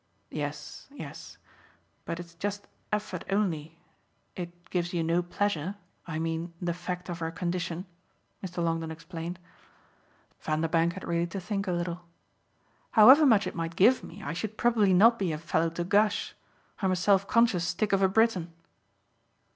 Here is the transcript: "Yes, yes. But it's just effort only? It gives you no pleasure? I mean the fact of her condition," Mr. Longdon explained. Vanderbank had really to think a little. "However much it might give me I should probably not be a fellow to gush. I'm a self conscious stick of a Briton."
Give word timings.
"Yes, 0.31 0.87
yes. 0.89 1.37
But 2.05 2.19
it's 2.19 2.33
just 2.33 2.65
effort 2.91 3.23
only? 3.29 3.77
It 4.35 4.67
gives 4.71 4.93
you 4.95 5.03
no 5.03 5.21
pleasure? 5.21 5.75
I 6.07 6.17
mean 6.17 6.55
the 6.59 6.73
fact 6.73 7.07
of 7.07 7.19
her 7.19 7.29
condition," 7.29 7.85
Mr. 8.43 8.63
Longdon 8.63 8.89
explained. 8.89 9.37
Vanderbank 10.39 10.93
had 10.93 11.03
really 11.07 11.27
to 11.27 11.39
think 11.39 11.67
a 11.67 11.71
little. 11.71 12.01
"However 12.97 13.27
much 13.27 13.45
it 13.45 13.53
might 13.53 13.75
give 13.75 14.03
me 14.03 14.23
I 14.23 14.33
should 14.33 14.57
probably 14.57 14.91
not 14.95 15.19
be 15.19 15.31
a 15.33 15.37
fellow 15.37 15.69
to 15.69 15.83
gush. 15.83 16.33
I'm 16.81 16.91
a 16.91 16.95
self 16.95 17.27
conscious 17.27 17.67
stick 17.67 17.93
of 17.93 18.01
a 18.01 18.07
Briton." 18.07 18.51